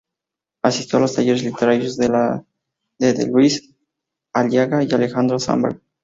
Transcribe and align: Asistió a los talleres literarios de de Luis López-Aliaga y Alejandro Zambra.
Asistió 0.63 0.97
a 0.97 1.01
los 1.03 1.13
talleres 1.13 1.43
literarios 1.43 1.95
de 1.95 2.07
de 2.97 3.27
Luis 3.27 3.61
López-Aliaga 3.67 4.83
y 4.83 4.91
Alejandro 4.91 5.37
Zambra. 5.37 5.79